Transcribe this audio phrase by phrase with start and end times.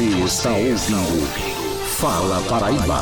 [0.00, 1.26] Você está ouvindo
[1.98, 3.00] Fala Paraíba.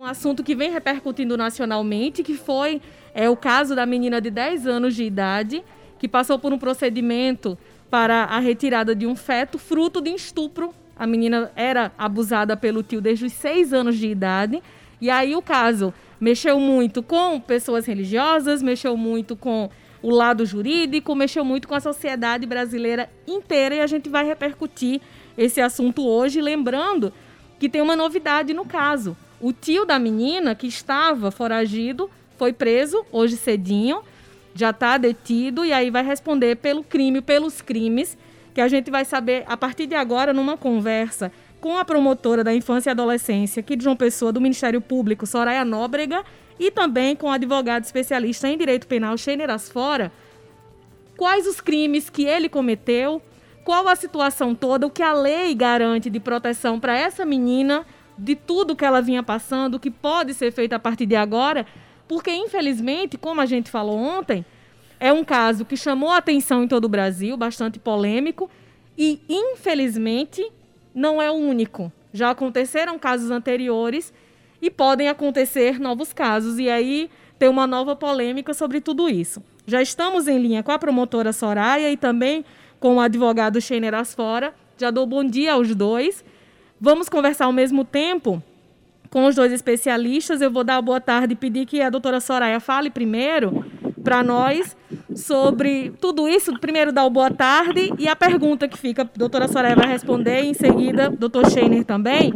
[0.00, 2.82] Um assunto que vem repercutindo nacionalmente, que foi
[3.14, 5.62] é, o caso da menina de 10 anos de idade,
[5.96, 7.56] que passou por um procedimento
[7.88, 10.74] para a retirada de um feto fruto de estupro.
[10.96, 14.60] A menina era abusada pelo tio desde os 6 anos de idade.
[15.00, 19.70] E aí o caso mexeu muito com pessoas religiosas, mexeu muito com
[20.02, 25.00] o lado jurídico, mexeu muito com a sociedade brasileira inteira e a gente vai repercutir
[25.36, 27.12] esse assunto hoje, lembrando
[27.58, 29.16] que tem uma novidade no caso.
[29.40, 34.02] O tio da menina que estava foragido foi preso hoje cedinho,
[34.54, 38.16] já está detido e aí vai responder pelo crime, pelos crimes,
[38.54, 42.54] que a gente vai saber a partir de agora numa conversa com a promotora da
[42.54, 46.22] infância e adolescência aqui de João Pessoa, do Ministério Público, Soraya Nóbrega,
[46.58, 50.12] e também com o advogado especialista em direito penal, Sheiner Asfora,
[51.16, 53.20] quais os crimes que ele cometeu,
[53.64, 58.36] qual a situação toda, o que a lei garante de proteção para essa menina, de
[58.36, 61.66] tudo que ela vinha passando, o que pode ser feito a partir de agora,
[62.06, 64.44] porque infelizmente, como a gente falou ontem,
[65.00, 68.50] é um caso que chamou atenção em todo o Brasil, bastante polêmico,
[68.96, 70.46] e infelizmente
[70.94, 71.90] não é o único.
[72.12, 74.12] Já aconteceram casos anteriores
[74.62, 76.58] e podem acontecer novos casos.
[76.58, 79.42] E aí tem uma nova polêmica sobre tudo isso.
[79.66, 82.44] Já estamos em linha com a promotora Soraya e também
[82.84, 84.52] com o advogado Scheiner Asfora.
[84.76, 86.22] Já dou bom dia aos dois.
[86.78, 88.42] Vamos conversar ao mesmo tempo
[89.08, 90.42] com os dois especialistas.
[90.42, 93.64] Eu vou dar boa tarde e pedir que a doutora Soraya fale primeiro
[94.04, 94.76] para nós
[95.16, 96.52] sobre tudo isso.
[96.60, 100.52] Primeiro, dar boa tarde e a pergunta que fica, a doutora Soraya vai responder, em
[100.52, 102.34] seguida, doutor Scheiner também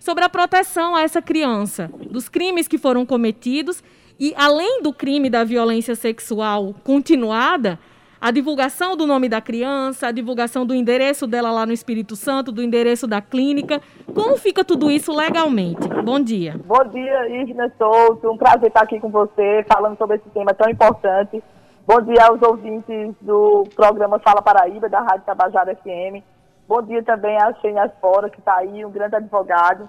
[0.00, 3.84] sobre a proteção a essa criança, dos crimes que foram cometidos
[4.18, 7.78] e, além do crime da violência sexual continuada,
[8.26, 12.50] a divulgação do nome da criança, a divulgação do endereço dela lá no Espírito Santo,
[12.50, 13.80] do endereço da clínica.
[14.12, 15.86] Como fica tudo isso legalmente?
[16.04, 16.56] Bom dia.
[16.64, 18.28] Bom dia, Ivna Souto.
[18.28, 21.40] Um prazer estar aqui com você, falando sobre esse tema tão importante.
[21.86, 26.20] Bom dia aos ouvintes do programa Fala Paraíba, da Rádio Tabajara FM.
[26.66, 29.88] Bom dia também a Xenia Fora, que está aí, um grande advogado.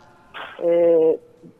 [0.60, 1.18] É,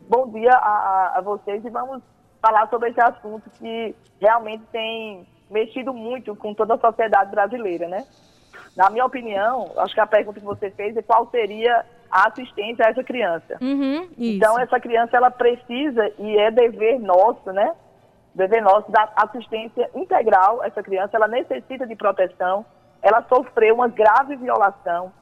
[0.08, 2.00] bom dia a, a, vocês e vamos
[2.40, 8.04] falar sobre esse assunto que realmente tem mexido muito com toda a sociedade brasileira, né?
[8.76, 12.86] Na minha opinião, acho que a pergunta que você fez é qual seria a assistência
[12.86, 13.58] a essa criança.
[13.60, 17.74] Uhum, então, essa criança, ela precisa, e é dever nosso, né?
[18.34, 22.64] Dever nosso, dar assistência integral a essa criança, ela necessita de proteção,
[23.02, 25.12] ela sofreu uma grave violação,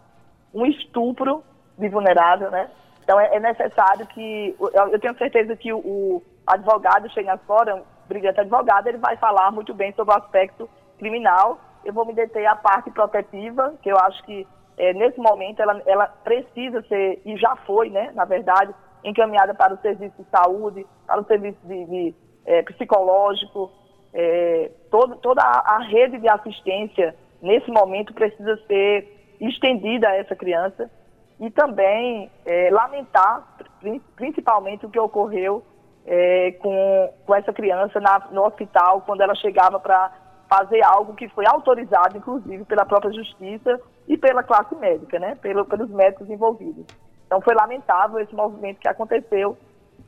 [0.53, 1.43] um estupro
[1.79, 2.69] de vulnerável, né?
[3.03, 7.83] Então é, é necessário que, eu, eu, tenho certeza que o, o advogado chega fora,
[8.09, 10.69] brilhante advogado, ele vai falar muito bem sobre o aspecto
[10.99, 11.59] criminal.
[11.85, 14.47] Eu vou me deter à parte protetiva, que eu acho que
[14.77, 18.75] é, nesse momento ela, ela precisa ser, e já foi, né, na verdade,
[19.05, 23.71] encaminhada para o serviço de saúde, para o serviço de, de é, psicológico,
[24.13, 30.91] é, todo, toda a, rede de assistência nesse momento precisa ser estendida a essa criança
[31.39, 33.57] e também é, lamentar
[34.17, 35.63] principalmente o que ocorreu
[36.07, 40.13] é, com, com essa criança na, no hospital quando ela chegava para
[40.49, 45.65] fazer algo que foi autorizado, inclusive, pela própria justiça e pela classe médica, né, Pelo,
[45.65, 46.87] pelos médicos envolvidos.
[47.27, 49.59] Então foi lamentável esse movimento que aconteceu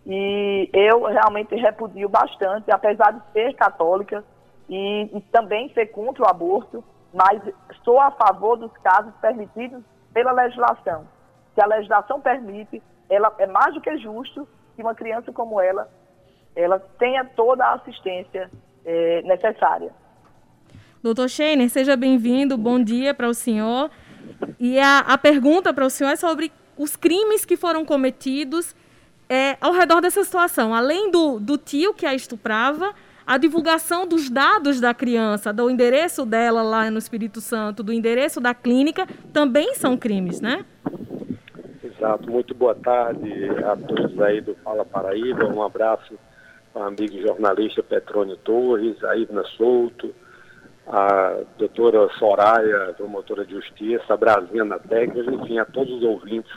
[0.06, 4.24] e eu realmente repudio bastante, apesar de ser católica
[4.68, 7.42] e, e também ser contra o aborto, mas
[7.84, 9.82] sou a favor dos casos permitidos
[10.14, 11.06] pela legislação.
[11.54, 12.80] Se a legislação permite,
[13.10, 14.46] ela é mais do que justo
[14.78, 15.90] que uma criança como ela,
[16.54, 18.48] ela tenha toda a assistência
[18.84, 19.90] é, necessária.
[21.02, 23.90] Doutor Scheiner, seja bem-vindo, bom dia para o senhor.
[24.56, 28.76] E a, a pergunta para o senhor é sobre os crimes que foram cometidos
[29.28, 30.72] é, ao redor dessa situação.
[30.72, 32.94] Além do, do tio que a estuprava,
[33.26, 38.40] a divulgação dos dados da criança, do endereço dela lá no Espírito Santo, do endereço
[38.40, 40.64] da clínica, também são crimes, né?
[41.98, 42.30] Exato.
[42.30, 43.28] Muito boa tarde
[43.64, 45.46] a todos aí do Fala Paraíba.
[45.46, 46.16] Um abraço
[46.72, 50.14] ao amigo jornalista Petrônio Torres, a Ivna Souto,
[50.86, 56.52] a doutora Soraya, promotora de justiça, a Brasina Técnica, enfim, a todos os ouvintes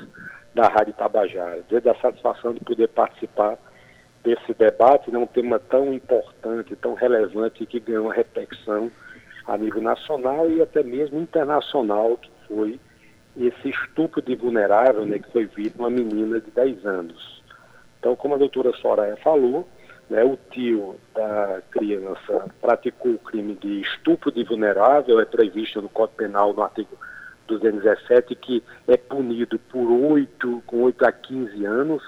[0.54, 1.64] da Rádio Tabajara.
[1.64, 3.58] Dizer da satisfação de poder participar
[4.24, 8.92] desse debate, né, um tema tão importante, tão relevante, que ganhou uma repercussão
[9.48, 12.80] a nível nacional e até mesmo internacional, que foi
[13.38, 17.42] esse estupro de vulnerável, né, que foi vítima uma menina de 10 anos.
[18.00, 19.68] Então, como a doutora Soraya falou,
[20.10, 25.90] né, o tio da criança praticou o crime de estupro de vulnerável, é previsto no
[25.90, 26.98] Código Penal no artigo
[27.48, 32.04] 217, que é punido por 8, com 8 a 15 anos,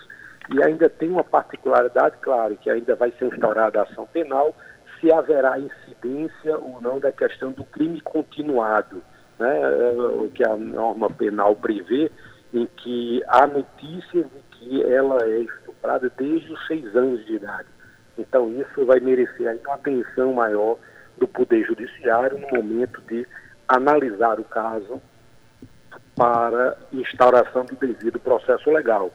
[0.53, 4.53] e ainda tem uma particularidade, claro, que ainda vai ser instaurada a ação penal,
[4.99, 9.01] se haverá incidência ou não da questão do crime continuado,
[9.39, 9.59] né,
[10.15, 12.11] o que a norma penal prevê,
[12.53, 17.67] em que há notícias de que ela é estuprada desde os seis anos de idade.
[18.17, 20.77] Então isso vai merecer aí uma atenção maior
[21.17, 23.27] do Poder Judiciário no momento de
[23.67, 25.01] analisar o caso
[26.15, 29.11] para instauração do devido processo legal.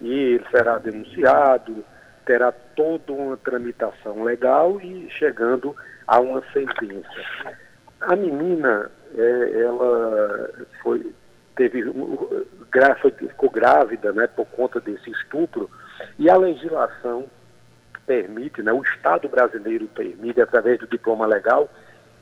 [0.00, 1.84] E ele será denunciado,
[2.24, 5.76] terá toda uma tramitação legal e chegando
[6.06, 7.56] a uma sentença.
[8.00, 10.50] A menina, é, ela
[10.82, 11.12] foi,
[11.56, 11.82] teve,
[13.18, 15.70] ficou grávida né, por conta desse estupro
[16.18, 17.26] e a legislação
[18.06, 21.68] permite, né, o Estado brasileiro permite, através do diploma legal,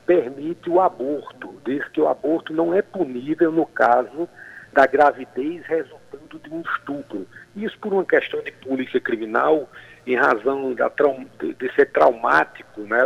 [0.05, 4.27] permite o aborto, diz que o aborto não é punível no caso
[4.73, 7.27] da gravidez resultando de um estupro.
[7.55, 9.69] Isso por uma questão de polícia criminal,
[10.05, 10.91] em razão da,
[11.57, 12.99] de, ser traumático, né,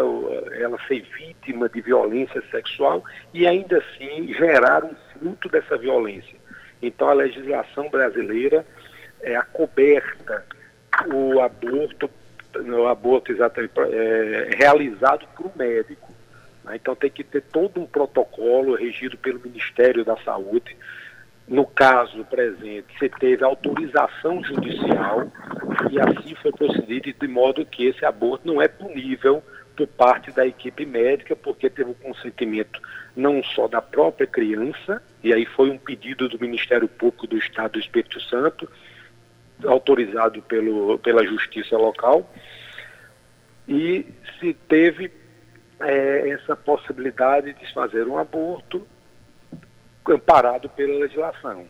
[0.60, 3.04] ela ser vítima de violência sexual
[3.34, 6.36] e ainda assim gerar um fruto dessa violência.
[6.81, 8.66] Então a legislação brasileira
[9.22, 10.45] é acoberta
[11.13, 12.10] o aborto,
[12.56, 16.13] o aborto exatamente, é, realizado por um médico.
[16.63, 16.75] Né?
[16.75, 20.75] Então tem que ter todo um protocolo regido pelo Ministério da Saúde.
[21.48, 25.30] No caso presente, você teve autorização judicial
[25.91, 29.44] e assim foi procedido de modo que esse aborto não é punível
[29.75, 32.80] por parte da equipe médica, porque teve o consentimento
[33.15, 37.74] não só da própria criança, e aí foi um pedido do Ministério Público do Estado
[37.74, 38.69] do Espírito Santo,
[39.65, 42.31] autorizado pelo, pela justiça local,
[43.68, 44.06] e
[44.39, 45.12] se teve
[45.79, 48.86] é, essa possibilidade de fazer um aborto
[50.07, 51.65] amparado pela legislação,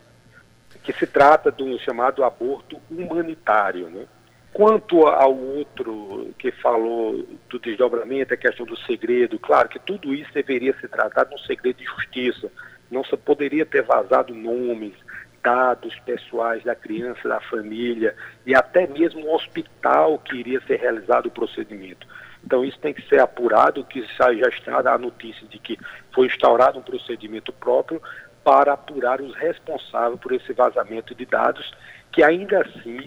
[0.84, 3.90] que se trata do chamado aborto humanitário.
[3.90, 4.06] Né?
[4.52, 10.32] Quanto ao outro que falou do desdobramento, a questão do segredo, claro que tudo isso
[10.34, 12.52] deveria ser tratado no segredo de justiça.
[12.92, 14.94] Não se poderia ter vazado nomes,
[15.42, 18.16] dados pessoais da criança, da família
[18.46, 22.08] e até mesmo o hospital que iria ser realizado o procedimento.
[22.46, 25.78] Então isso tem que ser apurado, que já está a notícia de que
[26.14, 28.02] foi instaurado um procedimento próprio
[28.44, 31.74] para apurar os responsáveis por esse vazamento de dados,
[32.12, 33.00] que ainda assim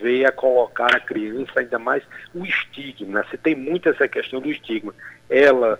[0.00, 2.02] veio a colocar a criança ainda mais
[2.34, 3.24] o estigma.
[3.30, 4.94] Se tem muito essa questão do estigma.
[5.28, 5.78] Ela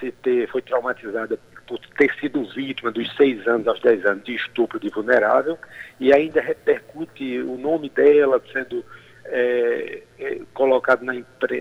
[0.00, 4.34] se ter, foi traumatizada por ter sido vítima dos seis anos aos dez anos de
[4.34, 5.58] estupro de vulnerável
[5.98, 8.84] e ainda repercute o nome dela sendo
[9.28, 11.14] é, é, colocado na,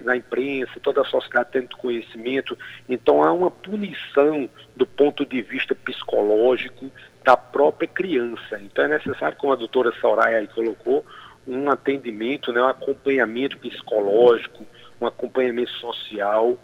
[0.03, 2.57] na imprensa, toda a sociedade tendo conhecimento.
[2.88, 6.91] Então há uma punição do ponto de vista psicológico
[7.23, 8.59] da própria criança.
[8.62, 11.06] Então é necessário, como a doutora Soraya aí colocou,
[11.47, 14.65] um atendimento, né, um acompanhamento psicológico,
[15.00, 16.57] um acompanhamento social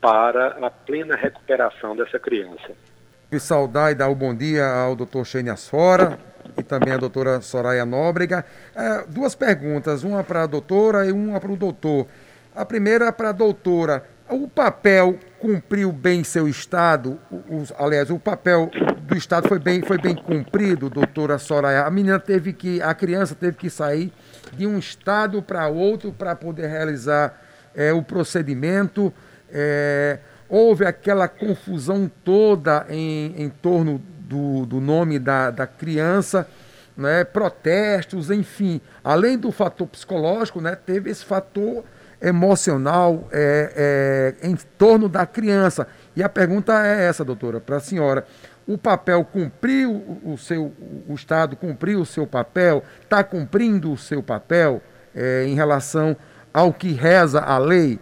[0.00, 2.72] para a plena recuperação dessa criança.
[3.30, 6.18] E saudar e dar o bom dia ao doutor Xênia Sora
[6.56, 8.44] e também à doutora Soraya Nóbrega.
[8.74, 12.06] É, duas perguntas, uma para a doutora e uma para o doutor.
[12.54, 14.04] A primeira para a doutora.
[14.28, 17.18] O papel cumpriu bem seu Estado?
[17.30, 18.70] O, o, aliás, o papel
[19.02, 21.84] do Estado foi bem, foi bem cumprido, doutora Soraya?
[21.84, 24.12] A menina teve que, a criança teve que sair
[24.52, 27.40] de um Estado para outro para poder realizar
[27.74, 29.12] é, o procedimento.
[29.52, 36.46] É, houve aquela confusão toda em, em torno do, do nome da, da criança,
[36.96, 38.80] né, protestos, enfim.
[39.02, 41.82] Além do fator psicológico, né, teve esse fator
[42.22, 45.88] emocional é, é, em torno da criança.
[46.14, 48.24] E a pergunta é essa, doutora, para a senhora.
[48.68, 50.72] O papel cumpriu o seu,
[51.08, 54.80] o Estado cumpriu o seu papel, está cumprindo o seu papel
[55.12, 56.16] é, em relação
[56.54, 57.98] ao que reza a lei?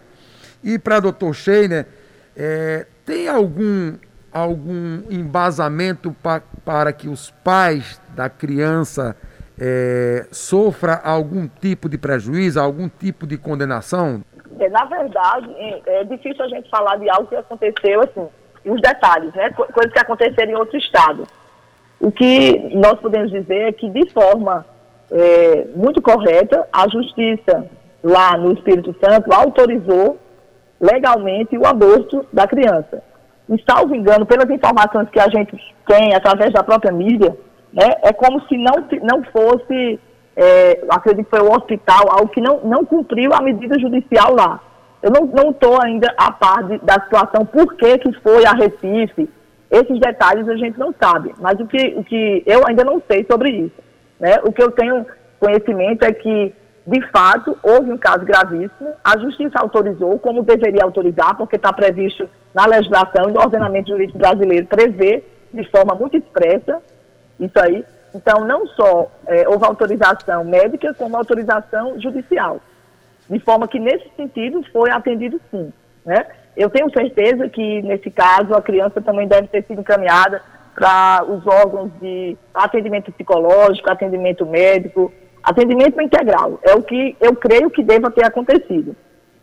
[0.63, 1.87] E para doutor Scheiner,
[2.35, 3.95] é, tem algum,
[4.31, 9.15] algum embasamento pa, para que os pais da criança
[9.59, 14.23] é, sofra algum tipo de prejuízo, algum tipo de condenação?
[14.59, 18.27] É, na verdade, é, é difícil a gente falar de algo que aconteceu, assim,
[18.65, 19.49] os detalhes, né?
[19.51, 21.27] Coisas que aconteceram em outro estado.
[21.99, 24.65] O que nós podemos dizer é que, de forma
[25.11, 27.69] é, muito correta, a justiça
[28.03, 30.17] lá no Espírito Santo autorizou
[30.79, 33.03] legalmente o aborto da criança.
[33.49, 37.35] E, salvo engano, pelas informações que a gente tem através da própria mídia,
[37.73, 39.99] né, é como se não, não fosse,
[40.35, 44.59] é, acredito que foi o hospital, algo que não, não cumpriu a medida judicial lá.
[45.01, 49.29] Eu não estou ainda a par de, da situação, por que, que foi a Recife,
[49.71, 53.25] Esses detalhes a gente não sabe, mas o que, o que eu ainda não sei
[53.29, 53.75] sobre isso.
[54.19, 54.37] Né?
[54.43, 55.05] O que eu tenho
[55.39, 56.53] conhecimento é que,
[56.89, 62.27] de fato, houve um caso gravíssimo, a justiça autorizou, como deveria autorizar, porque está previsto
[62.51, 66.81] na legislação e no ordenamento jurídico brasileiro, prevê de forma muito expressa
[67.39, 67.85] isso aí.
[68.15, 72.59] Então, não só é, houve autorização médica, como autorização judicial.
[73.29, 75.71] De forma que, nesse sentido, foi atendido sim.
[76.03, 76.25] Né?
[76.57, 80.41] Eu tenho certeza que, nesse caso, a criança também deve ter sido encaminhada
[80.73, 85.13] para os órgãos de atendimento psicológico, atendimento médico,
[85.49, 86.59] atendimento integral.
[86.63, 88.95] É o que eu creio que deva ter acontecido.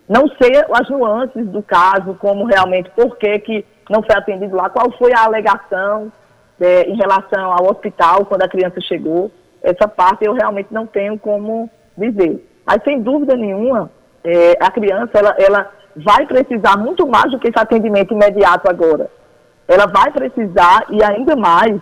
[0.08, 4.70] Não sei as nuances do caso, como realmente, por que, que não foi atendido lá,
[4.70, 6.12] qual foi a alegação
[6.60, 9.30] é, em relação ao hospital quando a criança chegou.
[9.62, 12.46] Essa parte eu realmente não tenho como dizer.
[12.64, 13.90] Mas, sem dúvida nenhuma,
[14.24, 19.10] é, a criança ela, ela vai precisar muito mais do que esse atendimento imediato agora.
[19.66, 21.80] Ela vai precisar, e ainda mais,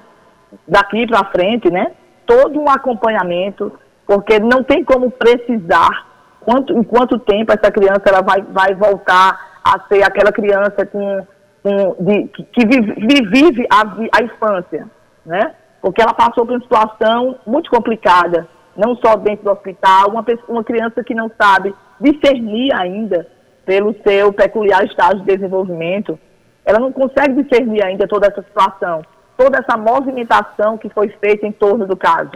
[0.66, 1.92] daqui para frente, né?
[2.26, 3.70] Todo um acompanhamento,
[4.06, 6.06] porque não tem como precisar
[6.40, 11.26] quanto, em quanto tempo essa criança ela vai, vai voltar a ser aquela criança com,
[11.62, 13.82] com, de, que, que vive, vive a,
[14.18, 14.86] a infância,
[15.24, 15.54] né?
[15.80, 18.46] Porque ela passou por uma situação muito complicada,
[18.76, 23.26] não só dentro do hospital, uma, uma criança que não sabe discernir ainda
[23.64, 26.18] pelo seu peculiar estágio de desenvolvimento,
[26.64, 29.02] ela não consegue discernir ainda toda essa situação,
[29.36, 32.32] toda essa movimentação que foi feita em torno do caso.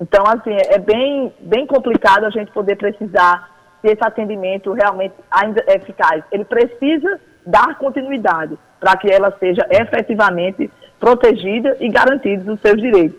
[0.00, 3.50] Então, assim, é bem, bem complicado a gente poder precisar
[3.82, 6.24] se esse atendimento realmente ainda é eficaz.
[6.32, 13.18] Ele precisa dar continuidade para que ela seja efetivamente protegida e garantidos os seus direitos.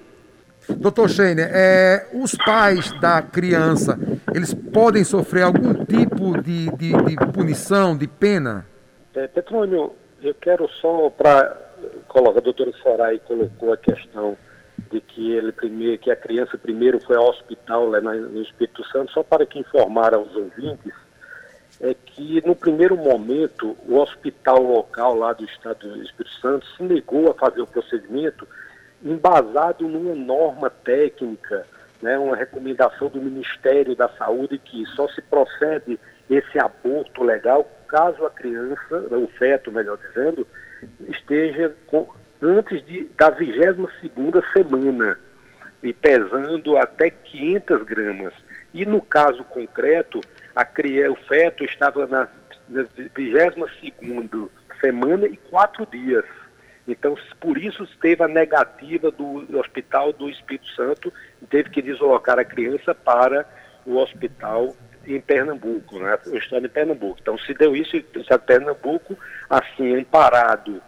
[0.69, 3.97] Doutor Scheiner, é, os pais da criança,
[4.33, 8.65] eles podem sofrer algum tipo de, de, de punição, de pena?
[9.15, 11.57] É, Petrônio, eu quero só para
[12.07, 14.37] colocar, a doutora Sorai colocou a questão
[14.91, 19.11] de que ele primeiro, que a criança primeiro foi ao hospital lá no Espírito Santo,
[19.11, 20.93] só para que informar aos ouvintes,
[21.79, 26.83] é que no primeiro momento o hospital local lá do estado do Espírito Santo se
[26.83, 28.47] negou a fazer o procedimento
[29.03, 31.65] embasado numa norma técnica,
[32.01, 38.25] né, uma recomendação do Ministério da Saúde que só se procede esse aborto legal caso
[38.25, 40.47] a criança, o feto, melhor dizendo,
[41.09, 41.75] esteja
[42.41, 43.89] antes de, da 22
[44.53, 45.19] semana
[45.83, 48.33] e pesando até 500 gramas.
[48.73, 50.21] E no caso concreto,
[50.55, 52.27] a criança, o feto estava na,
[52.69, 52.83] na
[53.15, 56.25] 22 semana e quatro dias.
[56.87, 61.13] Então, por isso teve a negativa do Hospital do Espírito Santo,
[61.49, 63.45] teve que deslocar a criança para
[63.85, 66.17] o hospital em Pernambuco, né?
[66.27, 67.19] o estado de Pernambuco.
[67.21, 69.17] Então, se deu isso, o estado de Pernambuco,
[69.49, 70.81] assim, amparado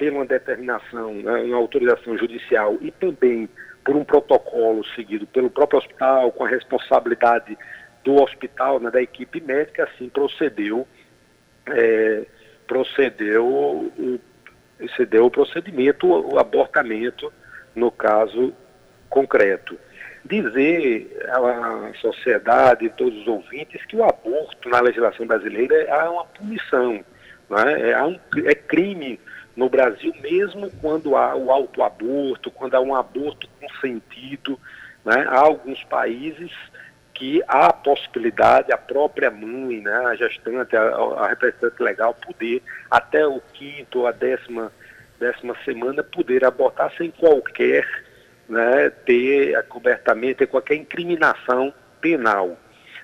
[0.00, 3.46] por uma determinação, né, uma autorização judicial e também
[3.84, 7.56] por um protocolo seguido pelo próprio hospital, com a responsabilidade
[8.02, 10.88] do hospital, né, da equipe médica, assim procedeu,
[11.66, 12.24] é,
[12.66, 13.92] procedeu,
[14.78, 17.30] procedeu o procedimento, o abortamento,
[17.74, 18.54] no caso
[19.10, 19.78] concreto
[20.24, 27.04] dizer à sociedade, todos os ouvintes, que o aborto na legislação brasileira é uma punição,
[27.48, 27.90] né?
[27.90, 29.18] é, um, é crime
[29.56, 34.58] no Brasil, mesmo quando há o autoaborto, quando há um aborto consentido.
[35.04, 35.24] Né?
[35.28, 36.52] Há alguns países
[37.20, 42.62] que há a possibilidade, a própria mãe, né, a gestante, a, a representante legal, poder,
[42.90, 44.72] até o quinto ou a décima,
[45.18, 47.86] décima semana, poder abortar sem qualquer
[48.48, 52.56] né, ter acobertamento, ter qualquer incriminação penal.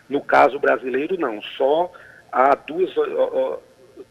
[0.09, 1.93] No caso brasileiro, não, só
[2.33, 2.91] há duas,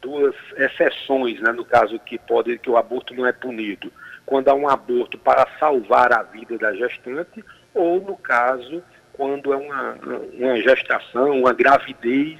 [0.01, 3.91] duas exceções, né, no caso que pode que o aborto não é punido.
[4.25, 9.57] Quando há um aborto para salvar a vida da gestante, ou no caso, quando é
[9.57, 9.97] uma,
[10.33, 12.39] uma gestação, uma gravidez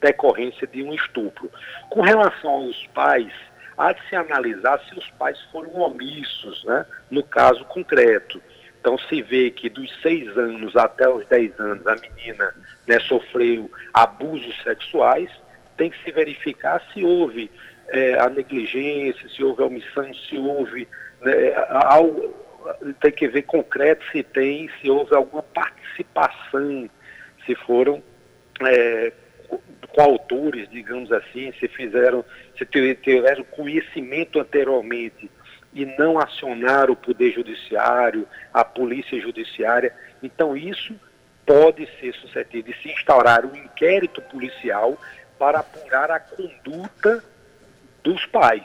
[0.00, 1.50] decorrência de um estupro.
[1.88, 3.32] Com relação aos pais,
[3.76, 8.40] há de se analisar se os pais foram omissos, né, no caso concreto.
[8.80, 12.54] Então se vê que dos seis anos até os dez anos a menina
[12.86, 15.30] né, sofreu abusos sexuais,
[15.76, 17.50] tem que se verificar se houve
[17.88, 20.88] é, a negligência, se houve a omissão, se houve
[21.20, 22.34] né, algo,
[23.00, 26.88] tem que ver concreto se tem, se houve alguma participação,
[27.44, 28.02] se foram
[28.62, 29.12] é,
[29.94, 32.24] coautores, digamos assim, se fizeram,
[32.56, 35.30] se tiveram conhecimento anteriormente
[35.72, 39.92] e não acionaram o Poder Judiciário, a Polícia Judiciária.
[40.22, 40.94] Então, isso
[41.44, 44.98] pode ser suscetível de se instaurar um inquérito policial
[45.38, 47.22] para apurar a conduta
[48.02, 48.64] dos pais.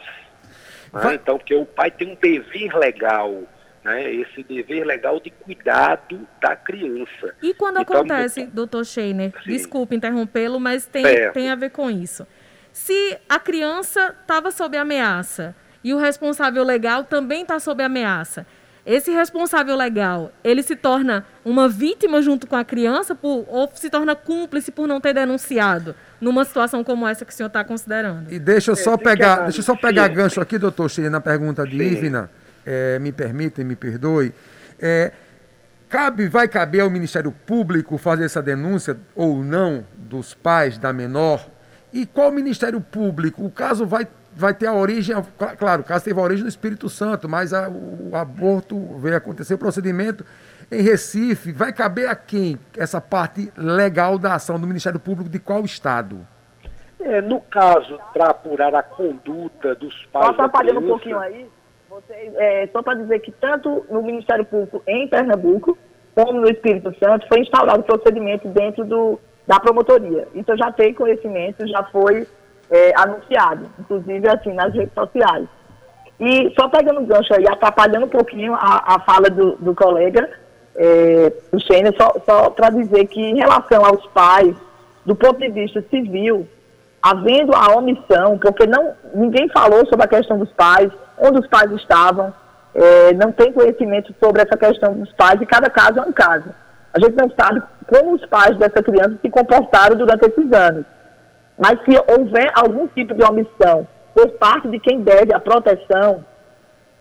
[0.94, 1.16] Né?
[1.16, 3.44] Então, porque o pai tem um dever legal
[3.84, 7.34] né, esse dever legal de cuidado da criança.
[7.42, 12.28] E quando então, acontece, doutor Scheiner, desculpe interrompê-lo, mas tem, tem a ver com isso.
[12.72, 18.46] Se a criança estava sob ameaça e o responsável legal também está sob ameaça,
[18.92, 23.88] esse responsável legal, ele se torna uma vítima junto com a criança por, ou se
[23.88, 28.34] torna cúmplice por não ter denunciado numa situação como essa que o senhor está considerando?
[28.34, 31.22] E deixa eu só é, pegar, deixa eu só pegar gancho aqui, doutor Scheiner, na
[31.22, 31.80] pergunta de.
[31.80, 32.32] Ivna
[32.66, 34.34] é, me permitem, me perdoe,
[34.80, 35.12] é,
[35.88, 41.48] cabe, vai caber ao Ministério Público fazer essa denúncia ou não dos pais da menor?
[41.94, 43.46] E qual Ministério Público?
[43.46, 44.08] O caso vai,
[44.40, 45.16] vai ter a origem,
[45.58, 49.54] claro, o caso teve a origem no Espírito Santo, mas a, o aborto veio acontecer,
[49.54, 50.26] o procedimento
[50.72, 55.40] em Recife, vai caber a quem essa parte legal da ação do Ministério Público de
[55.40, 56.26] qual estado?
[57.02, 60.30] É, no caso, para apurar a conduta dos pais.
[60.30, 61.46] Está atrapalhando um pouquinho aí?
[61.90, 65.78] Você, é, só para dizer que tanto no Ministério Público em Pernambuco,
[66.16, 70.28] como no Espírito Santo, foi instaurado o procedimento dentro do, da promotoria.
[70.34, 72.28] Isso eu já tenho conhecimento, já foi
[72.72, 75.48] é, anunciado, inclusive assim, nas redes sociais.
[76.20, 80.30] E só pegando um gancho aí, atrapalhando um pouquinho a, a fala do, do colega,
[80.76, 84.56] é, o só, só para dizer que em relação aos pais,
[85.06, 86.48] do ponto de vista civil,
[87.02, 91.72] havendo a omissão, porque não, ninguém falou sobre a questão dos pais, onde os pais
[91.72, 92.34] estavam,
[92.76, 96.50] é, não tem conhecimento sobre essa questão dos pais, e cada caso é um caso.
[96.94, 100.86] A gente não sabe como os pais dessa criança se comportaram durante esses anos.
[101.60, 103.86] Mas se houver algum tipo de omissão
[104.16, 106.24] por parte de quem deve a proteção,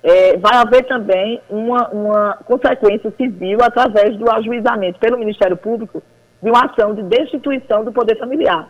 [0.03, 6.03] é, vai haver também uma, uma consequência civil através do ajuizamento pelo Ministério Público
[6.43, 8.69] de uma ação de destituição do poder familiar.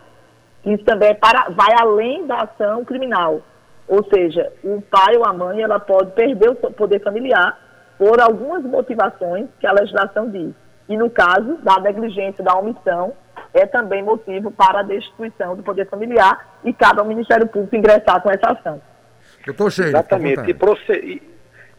[0.65, 3.41] Isso também é para, vai além da ação criminal.
[3.87, 7.57] Ou seja, o pai ou a mãe ela pode perder o poder familiar
[7.97, 10.53] por algumas motivações que a legislação diz.
[10.87, 13.13] E no caso da negligência, da omissão,
[13.53, 18.21] é também motivo para a destituição do poder familiar e cabe ao Ministério Público ingressar
[18.21, 18.81] com essa ação.
[19.45, 20.49] Doutor Cheio, Exatamente.
[20.49, 21.21] E, proceder,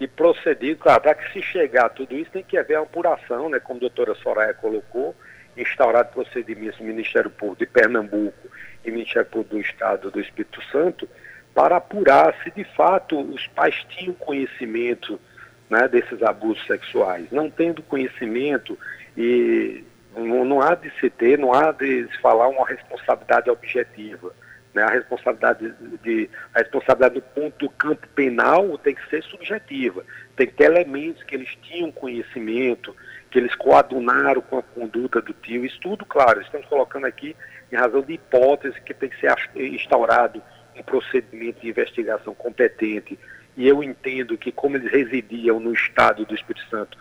[0.00, 3.48] e proceder, claro, para que se chegar a tudo isso, tem que haver uma apuração,
[3.48, 5.14] né, como a doutora Soraya colocou,
[5.56, 8.48] instaurado procedimentos no Ministério Público de Pernambuco
[8.84, 11.08] e Ministério Público do Estado do Espírito Santo,
[11.54, 15.20] para apurar se de fato os pais tinham conhecimento
[15.68, 17.26] né, desses abusos sexuais.
[17.30, 18.78] Não tendo conhecimento
[19.16, 19.84] e
[20.16, 24.32] não, não, há de se ter, não há de se falar uma responsabilidade objetiva.
[24.74, 24.82] Né?
[24.82, 30.04] A responsabilidade de a responsabilidade do ponto do campo penal tem que ser subjetiva.
[30.36, 32.94] Tem que ter elementos que eles tinham conhecimento,
[33.30, 35.64] que eles coadunaram com a conduta do tio.
[35.64, 37.36] Isso tudo, claro, estamos colocando aqui
[37.72, 40.42] em razão de hipótese que tem que ser instaurado
[40.76, 43.18] um procedimento de investigação competente.
[43.56, 46.96] E eu entendo que, como eles residiam no Estado do Espírito Santo,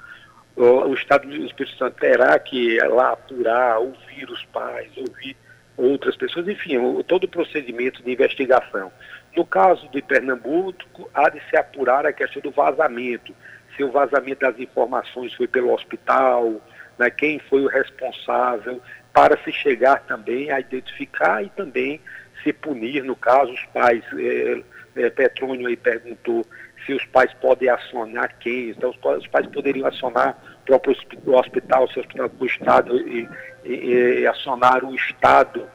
[0.63, 5.35] o Estado do Espírito Santo terá que lá apurar, ouvir os pais, ouvir
[5.77, 8.91] outras pessoas, enfim, todo o procedimento de investigação.
[9.35, 13.33] No caso de Pernambuco, há de se apurar a questão do vazamento,
[13.75, 16.61] se o vazamento das informações foi pelo hospital,
[16.97, 18.81] né, quem foi o responsável,
[19.13, 22.01] para se chegar também a identificar e também
[22.43, 24.03] se punir, no caso, os pais.
[24.17, 24.61] É,
[24.95, 26.45] é, Petrônio aí perguntou
[26.85, 28.69] se os pais podem acionar quem.
[28.69, 30.37] Então, os, pais poderiam acionar
[30.69, 33.27] próprio hospital, o hospital do Estado e,
[33.65, 35.67] e, e, acionar o Estado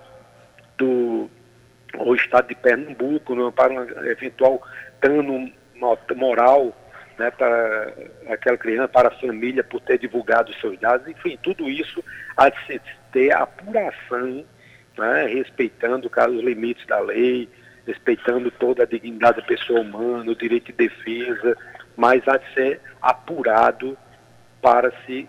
[0.79, 1.29] do
[1.97, 4.61] o Estado de Pernambuco né, para um eventual
[5.01, 5.53] dano
[6.17, 6.75] moral
[7.19, 7.93] né, para
[8.29, 12.03] aquela criança, para a família, por ter divulgado seus dados, enfim, tudo isso
[12.37, 12.81] há de se
[13.13, 14.45] ter apuração,
[14.99, 17.49] né, respeitando os limites da lei,
[17.87, 21.57] respeitando toda a dignidade da pessoa humana, o direito de defesa,
[21.97, 23.97] mas há de ser apurado
[24.65, 25.29] para se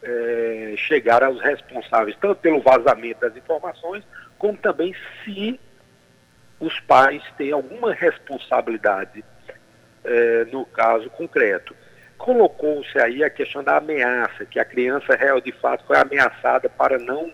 [0.00, 4.04] é, chegar aos responsáveis, tanto pelo vazamento das informações,
[4.38, 5.58] como também se
[6.60, 9.24] os pais têm alguma responsabilidade
[10.04, 11.74] é, no caso concreto.
[12.16, 17.00] Colocou-se aí a questão da ameaça, que a criança real de fato foi ameaçada para
[17.00, 17.32] não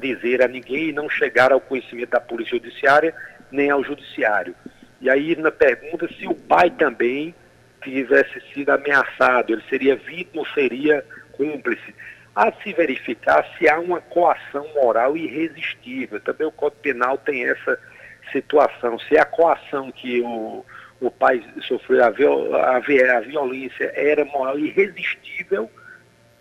[0.00, 3.14] dizer a ninguém e não chegar ao conhecimento da Polícia Judiciária
[3.52, 4.54] nem ao Judiciário.
[4.98, 7.34] E aí na pergunta se o pai também
[7.82, 11.94] tivesse sido ameaçado, ele seria vítima ou seria cúmplice.
[12.36, 16.20] De se verificar se há uma coação moral irresistível.
[16.20, 17.78] Também o Código Penal tem essa
[18.30, 18.98] situação.
[19.00, 20.64] Se a coação que o,
[21.00, 25.68] o pai sofreu, a, a, a violência era moral irresistível,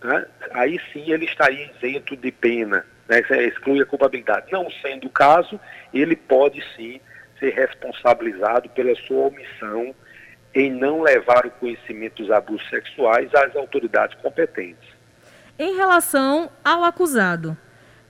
[0.03, 0.25] né?
[0.51, 3.19] aí sim ele estaria isento de pena, né?
[3.47, 4.51] exclui a culpabilidade.
[4.51, 5.59] Não sendo o caso,
[5.91, 7.01] ele pode sim
[7.39, 9.95] ser responsabilizado pela sua omissão
[10.57, 14.89] em não levar o conhecimento dos abusos sexuais às autoridades competentes.
[15.59, 17.55] Em relação ao acusado,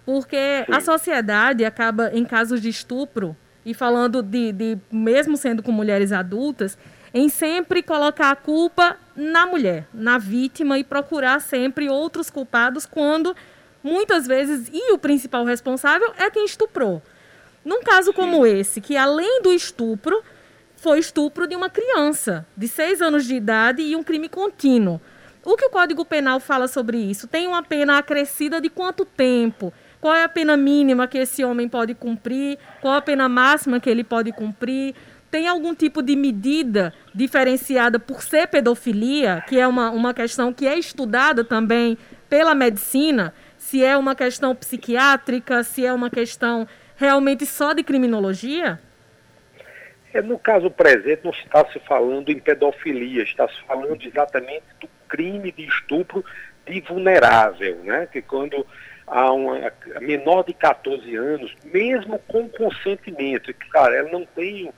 [0.05, 0.73] porque Sim.
[0.73, 6.13] a sociedade acaba, em casos de estupro, e falando de, de, mesmo sendo com mulheres
[6.13, 6.77] adultas,
[7.13, 13.35] em sempre colocar a culpa na mulher, na vítima, e procurar sempre outros culpados quando
[13.83, 17.01] muitas vezes, e o principal responsável é quem estuprou.
[17.65, 20.23] Num caso como esse, que além do estupro,
[20.77, 25.01] foi estupro de uma criança de seis anos de idade e um crime contínuo.
[25.43, 27.27] O que o Código Penal fala sobre isso?
[27.27, 29.73] Tem uma pena acrescida de quanto tempo?
[29.99, 32.59] Qual é a pena mínima que esse homem pode cumprir?
[32.81, 34.93] Qual a pena máxima que ele pode cumprir?
[35.31, 40.67] Tem algum tipo de medida diferenciada por ser pedofilia, que é uma, uma questão que
[40.67, 41.97] é estudada também
[42.29, 43.33] pela medicina?
[43.57, 48.79] Se é uma questão psiquiátrica, se é uma questão realmente só de criminologia?
[50.13, 54.89] É, no caso presente, não está se falando em pedofilia, está se falando exatamente do
[55.07, 56.23] crime de estupro
[56.65, 58.07] de vulnerável, né?
[58.11, 58.65] Que quando
[59.05, 64.71] há uma menor de 14 anos, mesmo com consentimento, que, cara, ela não tem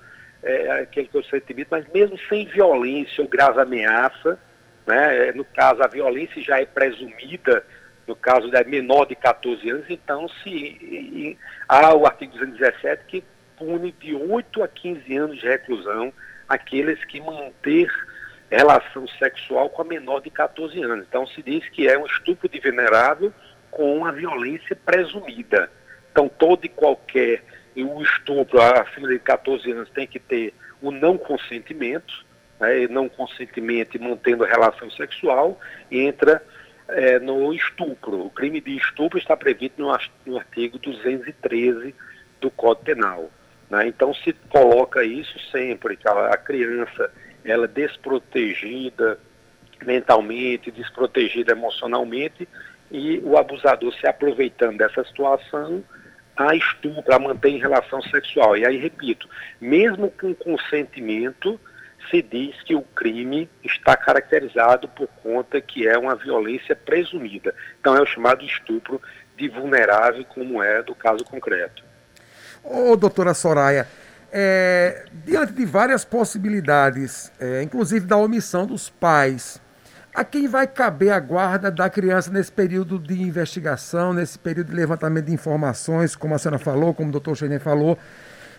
[0.43, 4.39] é, aquele consentimento, mas mesmo sem violência ou grave ameaça,
[4.85, 5.29] né?
[5.29, 7.63] É, no caso, a violência já é presumida
[8.07, 11.37] no caso da menor de 14 anos, então se e,
[11.67, 13.23] há o artigo 217 que
[13.59, 16.11] pune de 8 a 15 anos de reclusão
[16.47, 17.91] aqueles que manter
[18.49, 21.05] relação sexual com a menor de 14 anos.
[21.07, 23.31] Então se diz que é um estupro de venerável
[23.69, 25.69] com a violência presumida.
[26.11, 27.43] Então todo e qualquer
[27.75, 32.25] o estupro acima de 14 anos tem que ter o não consentimento,
[32.59, 35.59] né, não consentimento e mantendo relação sexual,
[35.91, 36.43] entra
[36.87, 38.25] é, no estupro.
[38.25, 39.95] O crime de estupro está previsto no,
[40.25, 41.93] no artigo 213
[42.41, 43.29] do Código Penal.
[43.69, 43.87] Né?
[43.87, 47.11] Então se coloca isso sempre, que a, criança
[47.43, 49.19] ela é desprotegida
[49.85, 52.47] mentalmente, desprotegida emocionalmente,
[52.91, 55.83] e o abusador se aproveitando dessa situação
[56.35, 58.57] a estupro, a manter em relação sexual.
[58.57, 59.27] E aí, repito,
[59.59, 61.59] mesmo com consentimento,
[62.09, 67.53] se diz que o crime está caracterizado por conta que é uma violência presumida.
[67.79, 69.01] Então é o chamado estupro
[69.35, 71.83] de vulnerável, como é do caso concreto.
[72.63, 73.87] Ô, doutora Soraya,
[74.31, 79.59] é, diante de várias possibilidades, é, inclusive da omissão dos pais,
[80.13, 84.75] a quem vai caber a guarda da criança nesse período de investigação, nesse período de
[84.75, 87.97] levantamento de informações, como a senhora falou, como o doutor Chenet falou?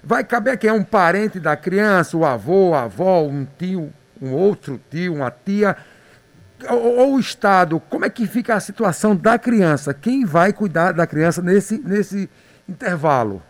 [0.03, 4.33] Vai caber quem é um parente da criança, o avô, a avó, um tio, um
[4.33, 5.77] outro tio, uma tia,
[6.69, 9.95] ou, ou, o Estado, como é que fica a situação da criança?
[9.95, 12.29] Quem vai cuidar da criança nesse, nesse
[12.69, 13.43] intervalo?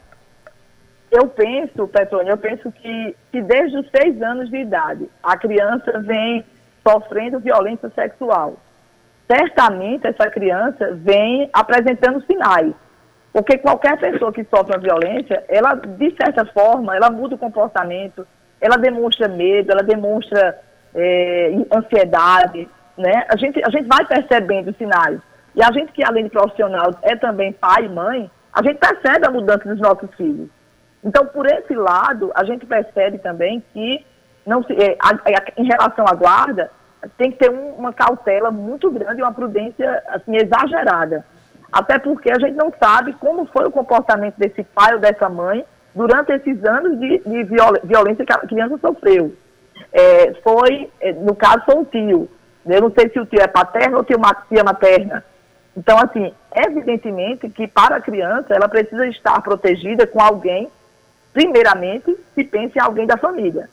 [1.11, 5.99] Eu penso, Petrônio, eu penso que, que desde os seis anos de idade a criança
[6.01, 6.45] vem
[6.87, 8.57] sofrendo violência sexual.
[9.31, 12.75] Certamente essa criança vem apresentando sinais
[13.33, 18.27] porque qualquer pessoa que sofre uma violência, ela, de certa forma, ela muda o comportamento,
[18.61, 20.59] ela demonstra medo, ela demonstra
[20.95, 22.69] é, ansiedade,
[22.99, 23.25] né?
[23.29, 25.21] A gente, a gente vai percebendo sinais.
[25.55, 29.27] E a gente que, além de profissional, é também pai e mãe, a gente percebe
[29.27, 30.49] a mudança dos nossos filhos.
[31.03, 34.05] Então, por esse lado, a gente percebe também que,
[34.47, 36.71] não se, é, a, a, em relação à guarda,
[37.17, 41.25] tem que ter um, uma cautela muito grande, uma prudência assim, exagerada.
[41.73, 45.65] Até porque a gente não sabe como foi o comportamento desse pai ou dessa mãe
[45.95, 47.45] durante esses anos de, de
[47.85, 49.35] violência que a criança sofreu.
[49.93, 52.29] É, foi, é, no caso, foi um tio.
[52.67, 54.19] Eu não sei se o tio é paterno ou tia
[54.65, 55.25] materna.
[55.77, 60.69] Então, assim, evidentemente que para a criança ela precisa estar protegida com alguém,
[61.33, 63.69] primeiramente, se pense em alguém da família.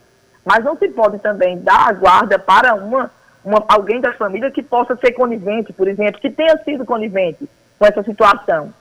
[0.45, 3.11] Mas não se pode também dar a guarda para uma,
[3.43, 7.85] uma, alguém da família que possa ser conivente, por exemplo, que tenha sido conivente com
[7.85, 8.73] essa situação.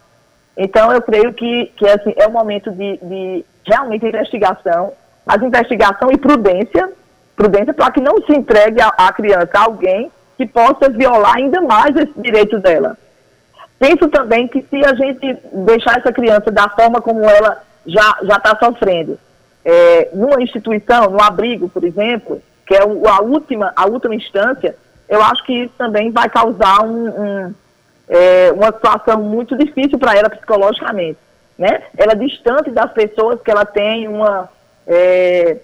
[0.57, 4.93] Então, eu creio que, que assim, é o momento de, de realmente investigação,
[5.25, 6.91] mas investigação e prudência,
[7.35, 11.95] prudência para que não se entregue a criança a alguém que possa violar ainda mais
[11.97, 12.97] esse direito dela.
[13.79, 18.57] Penso também que se a gente deixar essa criança da forma como ela já está
[18.59, 19.19] sofrendo,
[19.65, 24.77] é, numa instituição, no abrigo, por exemplo, que é a última, a última instância,
[25.09, 27.55] eu acho que isso também vai causar um, um
[28.09, 31.19] é, uma situação muito difícil para ela psicologicamente.
[31.59, 31.83] Né?
[31.97, 34.49] Ela é distante das pessoas que ela tem uma.
[34.87, 35.57] É,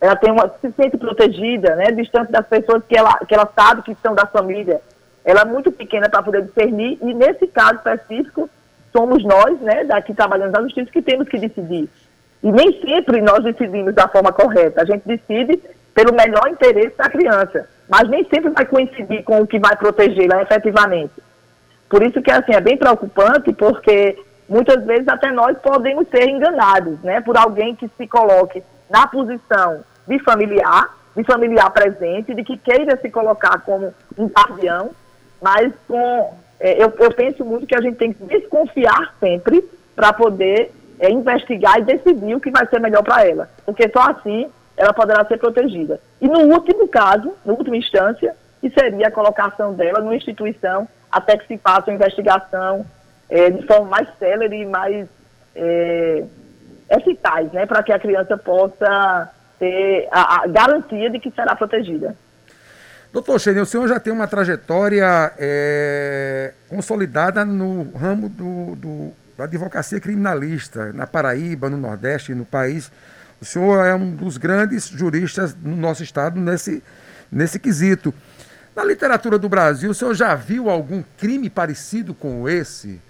[0.00, 1.90] ela tem uma, se sente protegida, né?
[1.90, 4.80] distante das pessoas que ela, que ela sabe que são da família.
[5.24, 8.48] Ela é muito pequena para poder discernir, e nesse caso específico,
[8.96, 11.88] somos nós, né, daqui trabalhando na justiça, que temos que decidir.
[12.42, 14.80] E nem sempre nós decidimos da forma correta.
[14.80, 15.60] A gente decide
[15.94, 20.42] pelo melhor interesse da criança, mas nem sempre vai coincidir com o que vai protegê-la
[20.42, 21.12] efetivamente.
[21.90, 26.98] Por isso que assim é bem preocupante, porque muitas vezes até nós podemos ser enganados,
[27.02, 32.56] né, por alguém que se coloque na posição de familiar, de familiar presente, de que
[32.56, 34.90] queira se colocar como um guardião,
[35.40, 39.62] mas com é, eu, eu, penso muito que a gente tem que desconfiar sempre
[39.94, 44.10] para poder é, investigar e decidir o que vai ser melhor para ela, porque só
[44.10, 46.00] assim ela poderá ser protegida.
[46.20, 51.36] E no último caso, na última instância, que seria a colocação dela numa instituição até
[51.36, 52.84] que se faça uma investigação
[53.28, 55.08] é, de forma mais célere e mais
[55.54, 56.24] é,
[56.90, 62.16] eficaz, né, para que a criança possa ter a, a, garantia de que será protegida.
[63.16, 69.44] Doutor Xenia, o senhor já tem uma trajetória é, consolidada no ramo do, do, da
[69.44, 72.92] advocacia criminalista, na Paraíba, no Nordeste, no país.
[73.40, 76.82] O senhor é um dos grandes juristas no nosso estado nesse,
[77.32, 78.12] nesse quesito.
[78.76, 83.00] Na literatura do Brasil, o senhor já viu algum crime parecido com esse?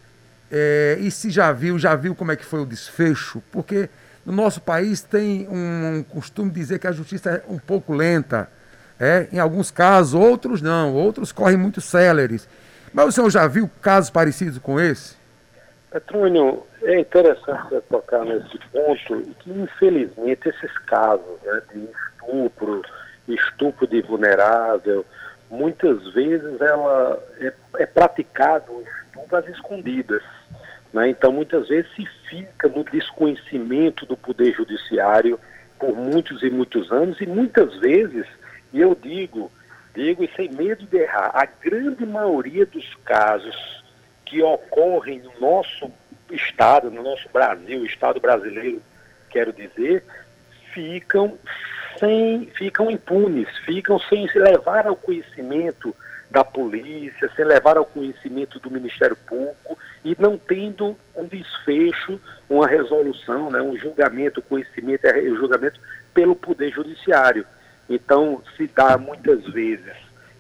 [0.53, 3.43] É, e se já viu, já viu como é que foi o desfecho?
[3.51, 3.91] Porque
[4.25, 7.93] no nosso país tem um, um costume de dizer que a justiça é um pouco
[7.93, 8.49] lenta.
[8.99, 12.49] É, em alguns casos, outros não, outros correm muito céleres.
[12.93, 15.17] Mas o senhor já viu casos parecidos com esse?
[15.91, 22.83] Petrônio, é interessante você tocar nesse ponto que, infelizmente, esses casos né, de estupro,
[23.29, 25.05] estupro de vulnerável,
[25.51, 30.23] muitas vezes ela é, é praticado estupro às escondidas.
[30.93, 31.11] Né?
[31.11, 35.39] Então, muitas vezes se fica no desconhecimento do Poder Judiciário
[35.79, 38.27] por muitos e muitos anos, e muitas vezes,
[38.73, 39.51] e eu digo,
[39.95, 43.85] digo e sem medo de errar, a grande maioria dos casos
[44.25, 45.91] que ocorrem no nosso
[46.31, 48.83] Estado, no nosso Brasil, Estado brasileiro,
[49.31, 50.05] quero dizer,
[50.73, 51.39] ficam
[51.99, 55.95] sem, ficam impunes, ficam sem se levar ao conhecimento
[56.31, 62.67] da polícia, sem levar ao conhecimento do Ministério Público e não tendo um desfecho, uma
[62.67, 65.81] resolução, né, um julgamento, conhecimento e julgamento
[66.13, 67.47] pelo Poder Judiciário.
[67.89, 69.95] Então, se dá muitas vezes,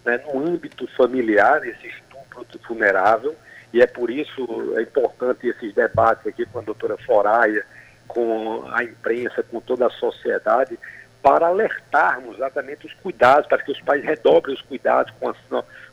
[0.04, 3.34] né, no âmbito familiar, esse estupro vulnerável,
[3.72, 7.64] e é por isso é importante esses debates aqui com a doutora Foraia,
[8.06, 10.78] com a imprensa, com toda a sociedade,
[11.22, 15.36] para alertarmos exatamente os cuidados, para que os pais redobrem os cuidados com as,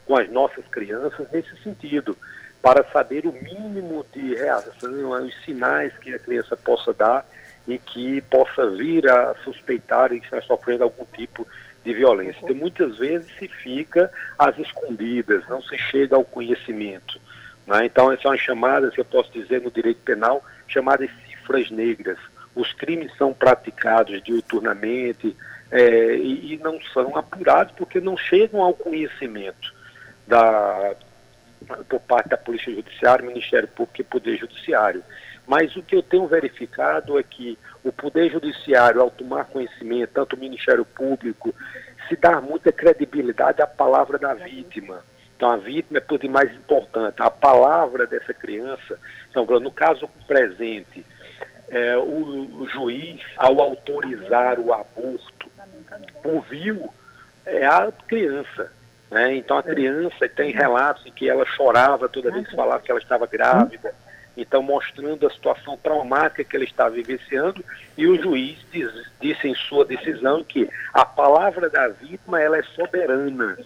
[0.06, 2.16] com as nossas crianças nesse sentido,
[2.62, 7.26] para saber o mínimo de reação, os sinais que a criança possa dar
[7.67, 11.47] e que possa vir a suspeitar que está sofrendo algum tipo
[11.84, 12.39] de violência.
[12.43, 17.19] Então, muitas vezes se fica às escondidas, não se chega ao conhecimento.
[17.67, 17.86] Né?
[17.86, 22.17] Então, essas são as chamadas, eu posso dizer no direito penal, chamadas cifras negras.
[22.56, 25.36] Os crimes são praticados diuturnamente
[25.71, 29.73] é, e, e não são apurados porque não chegam ao conhecimento
[30.28, 30.95] da,
[31.89, 35.04] por parte da Polícia Judiciária, Ministério Público e Poder Judiciário.
[35.46, 40.36] Mas o que eu tenho verificado é que o Poder Judiciário, ao tomar conhecimento, tanto
[40.36, 41.54] o Ministério Público,
[42.08, 45.04] se dá muita credibilidade à palavra da vítima.
[45.36, 47.16] Então, a vítima é tudo mais importante.
[47.20, 48.98] A palavra dessa criança,
[49.30, 51.06] então, no caso presente,
[51.70, 55.52] é, o, o, juiz, ao autorizar o aborto,
[56.24, 56.94] ouviu
[57.46, 58.72] é, a criança.
[59.12, 59.36] Né?
[59.36, 63.00] Então, a criança tem relatos em que ela chorava toda vez que falava que ela
[63.00, 63.94] estava grávida.
[64.36, 67.63] Então, mostrando a situação traumática que ela está vivenciando,
[67.96, 68.91] e o juiz diz,
[69.22, 73.58] disse em sua decisão que a palavra da vítima ela é soberana.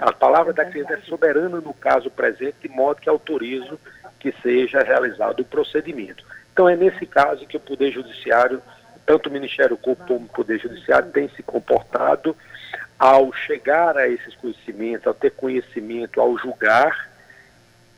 [0.00, 3.78] A palavra da criança é soberana no caso presente, de modo que autorizo
[4.18, 6.24] que seja realizado o procedimento.
[6.52, 8.62] Então, é nesse caso que o Poder Judiciário,
[9.04, 12.34] tanto o Ministério Público como o Poder Judiciário, tem se comportado
[12.98, 17.12] ao chegar a esses conhecimentos, ao ter conhecimento, ao julgar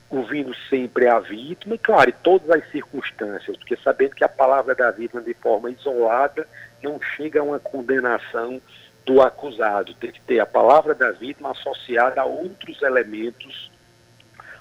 [0.09, 4.75] ouvindo sempre a vítima, e claro, e todas as circunstâncias, porque sabendo que a palavra
[4.75, 6.47] da vítima de forma isolada
[6.83, 8.61] não chega a uma condenação
[9.05, 13.71] do acusado, tem que ter a palavra da vítima associada a outros elementos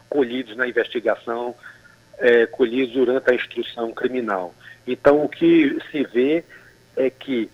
[0.10, 1.56] colhidos na investigação,
[2.18, 4.54] é, colhidos durante a instrução criminal.
[4.88, 6.44] Então, o que se vê
[6.96, 7.50] é que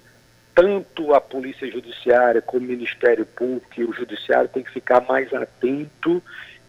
[0.54, 5.34] tanto a Polícia Judiciária como o Ministério Público e o Judiciário tem que ficar mais
[5.34, 6.22] atento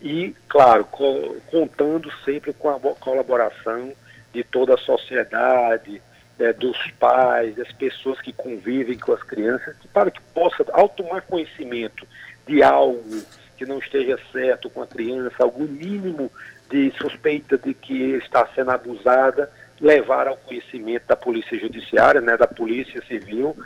[0.02, 3.92] e, claro, co contando sempre com a colaboração
[4.32, 6.02] de toda a sociedade,
[6.38, 11.22] é, dos pais, das pessoas que convivem com as crianças, para que possa, ao tomar
[11.22, 12.06] conhecimento
[12.46, 13.22] de algo
[13.56, 16.30] que não esteja certo com a criança, algum mínimo
[16.68, 22.46] de suspeita de que está sendo abusada, levar ao conhecimento da Polícia Judiciária, né, da
[22.46, 23.56] Polícia Civil,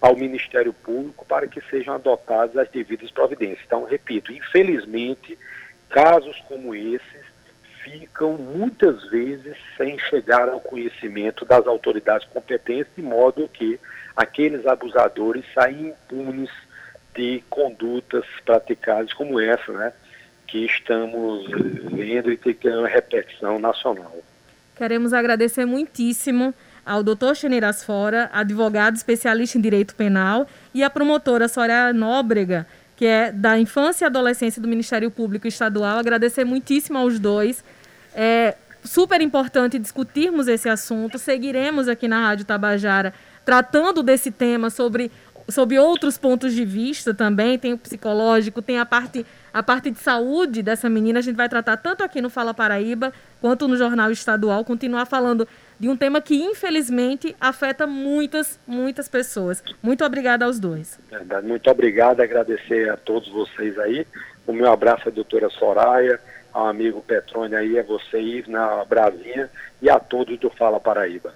[0.00, 3.60] ao Ministério Público, para que sejam adotadas as devidas providências.
[3.66, 5.36] Então, repito, infelizmente,
[5.92, 7.22] casos como esses
[7.84, 13.78] ficam muitas vezes sem chegar ao conhecimento das autoridades competentes, de modo que
[14.16, 16.50] aqueles abusadores saem impunes
[17.14, 19.92] de condutas praticadas como essa, né,
[20.46, 21.46] que estamos
[21.92, 24.16] vendo e que tem uma repetição nacional.
[24.76, 31.48] Queremos agradecer muitíssimo ao doutor Cheneiras Fora, advogado especialista em direito penal, e a promotora
[31.48, 35.98] Soraya Nóbrega, que é da Infância e Adolescência do Ministério Público Estadual.
[35.98, 37.64] Agradecer muitíssimo aos dois.
[38.14, 41.18] É super importante discutirmos esse assunto.
[41.18, 45.10] Seguiremos aqui na Rádio Tabajara tratando desse tema sobre,
[45.48, 47.58] sobre outros pontos de vista também.
[47.58, 51.18] Tem o psicológico, tem a parte, a parte de saúde dessa menina.
[51.18, 54.64] A gente vai tratar tanto aqui no Fala Paraíba quanto no Jornal Estadual.
[54.64, 55.46] Continuar falando
[55.82, 59.64] de um tema que, infelizmente, afeta muitas, muitas pessoas.
[59.82, 60.96] Muito obrigada aos dois.
[61.10, 61.44] Verdade.
[61.44, 62.20] Muito obrigado.
[62.20, 64.06] Agradecer a todos vocês aí.
[64.46, 66.20] O meu abraço à doutora Soraya,
[66.52, 69.50] ao amigo Petrônio aí, a vocês na Brasinha
[69.82, 71.34] e a todos do Fala Paraíba.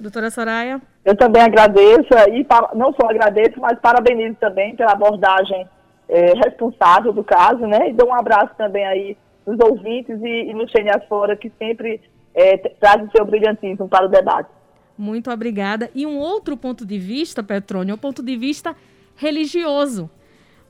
[0.00, 0.80] Doutora Soraya?
[1.04, 5.68] Eu também agradeço, e não só agradeço, mas parabenizo também pela abordagem
[6.08, 7.90] é, responsável do caso, né?
[7.90, 9.16] E dou um abraço também aí
[9.46, 12.00] nos ouvintes e, e no Xenias Fora, que sempre
[12.34, 14.50] é, traz o seu brilhantismo para o debate.
[14.96, 15.90] Muito obrigada.
[15.94, 18.76] E um outro ponto de vista, Petrônio, é o ponto de vista
[19.16, 20.10] religioso.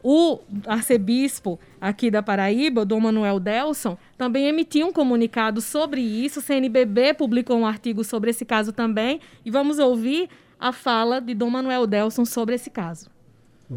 [0.03, 6.41] O arcebispo aqui da Paraíba, Dom Manuel Delson, também emitiu um comunicado sobre isso.
[6.41, 9.21] O CNBB publicou um artigo sobre esse caso também.
[9.45, 10.29] E vamos ouvir
[10.61, 13.14] a fala de Dom Manuel Delson sobre esse caso.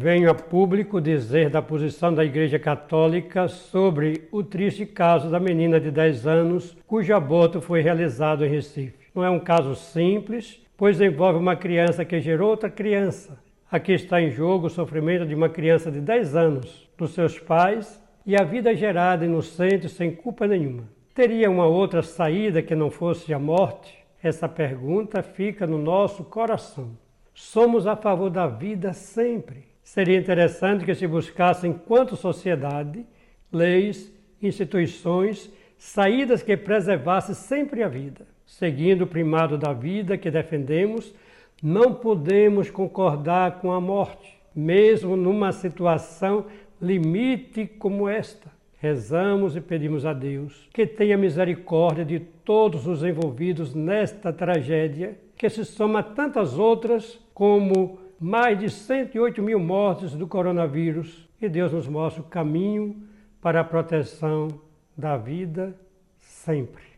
[0.00, 5.80] Venho a público dizer da posição da Igreja Católica sobre o triste caso da menina
[5.80, 9.10] de 10 anos cujo aborto foi realizado em Recife.
[9.14, 13.38] Não é um caso simples, pois envolve uma criança que gerou outra criança
[13.70, 18.02] Aqui está em jogo o sofrimento de uma criança de 10 anos, dos seus pais
[18.24, 20.84] e a vida gerada inocente sem culpa nenhuma.
[21.14, 23.98] Teria uma outra saída que não fosse a morte?
[24.22, 26.96] Essa pergunta fica no nosso coração.
[27.34, 29.67] Somos a favor da vida sempre.
[29.88, 33.06] Seria interessante que se buscasse, enquanto sociedade,
[33.50, 41.14] leis, instituições, saídas que preservassem sempre a vida, seguindo o primado da vida que defendemos
[41.62, 46.44] não podemos concordar com a morte, mesmo numa situação
[46.82, 48.52] limite como esta.
[48.78, 55.48] Rezamos e pedimos a Deus que tenha misericórdia de todos os envolvidos nesta tragédia, que
[55.48, 61.72] se soma a tantas outras, como mais de 108 mil mortes do coronavírus, e Deus
[61.72, 63.02] nos mostre o caminho
[63.40, 64.48] para a proteção
[64.96, 65.78] da vida
[66.18, 66.88] sempre.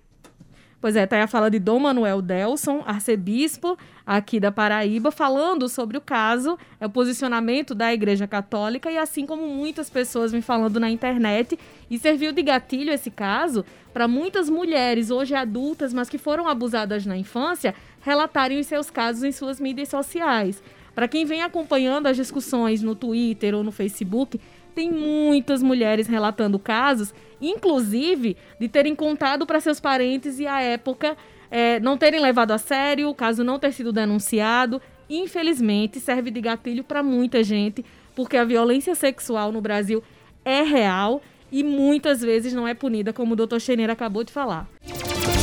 [0.80, 5.98] Pois é, tá a fala de Dom Manuel Delson, arcebispo aqui da Paraíba, falando sobre
[5.98, 10.80] o caso, é o posicionamento da Igreja Católica e assim como muitas pessoas vêm falando
[10.80, 11.58] na internet,
[11.90, 17.04] e serviu de gatilho esse caso para muitas mulheres, hoje adultas, mas que foram abusadas
[17.04, 20.62] na infância, relatarem os seus casos em suas mídias sociais.
[21.00, 24.38] Para quem vem acompanhando as discussões no Twitter ou no Facebook,
[24.74, 31.16] tem muitas mulheres relatando casos, inclusive de terem contado para seus parentes e à época
[31.50, 34.78] é, não terem levado a sério, o caso não ter sido denunciado.
[35.08, 37.82] Infelizmente, serve de gatilho para muita gente,
[38.14, 40.02] porque a violência sexual no Brasil
[40.44, 44.68] é real e muitas vezes não é punida, como o doutor Cheneira acabou de falar.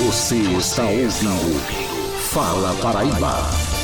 [0.06, 1.60] Você está ouvindo
[2.30, 3.76] Fala Paraíba.